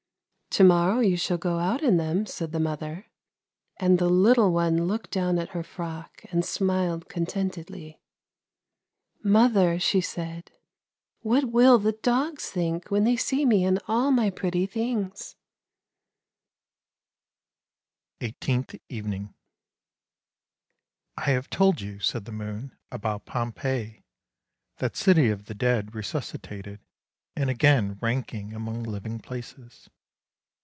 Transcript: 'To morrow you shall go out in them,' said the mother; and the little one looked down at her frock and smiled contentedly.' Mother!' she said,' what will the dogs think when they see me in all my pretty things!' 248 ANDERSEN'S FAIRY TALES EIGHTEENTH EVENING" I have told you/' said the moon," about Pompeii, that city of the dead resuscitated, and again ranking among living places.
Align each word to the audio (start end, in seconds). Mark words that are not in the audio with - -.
'To 0.59 0.65
morrow 0.65 0.99
you 0.99 1.15
shall 1.15 1.37
go 1.37 1.59
out 1.59 1.81
in 1.81 1.95
them,' 1.95 2.25
said 2.25 2.51
the 2.51 2.59
mother; 2.59 3.05
and 3.77 3.97
the 3.99 4.09
little 4.09 4.51
one 4.51 4.85
looked 4.85 5.09
down 5.09 5.39
at 5.39 5.51
her 5.51 5.63
frock 5.63 6.25
and 6.29 6.43
smiled 6.43 7.07
contentedly.' 7.07 8.01
Mother!' 9.23 9.79
she 9.79 10.01
said,' 10.01 10.51
what 11.21 11.45
will 11.45 11.79
the 11.79 11.93
dogs 11.93 12.47
think 12.49 12.91
when 12.91 13.05
they 13.05 13.15
see 13.15 13.45
me 13.45 13.63
in 13.63 13.79
all 13.87 14.11
my 14.11 14.29
pretty 14.29 14.65
things!' 14.65 15.37
248 18.19 18.27
ANDERSEN'S 18.27 18.35
FAIRY 18.43 18.63
TALES 18.67 18.67
EIGHTEENTH 18.67 18.83
EVENING" 18.89 19.33
I 21.31 21.31
have 21.33 21.49
told 21.49 21.77
you/' 21.79 21.99
said 22.03 22.25
the 22.25 22.33
moon," 22.33 22.75
about 22.91 23.25
Pompeii, 23.25 24.03
that 24.79 24.97
city 24.97 25.29
of 25.29 25.45
the 25.45 25.55
dead 25.55 25.95
resuscitated, 25.95 26.81
and 27.37 27.49
again 27.49 27.97
ranking 28.01 28.53
among 28.53 28.83
living 28.83 29.19
places. 29.19 29.89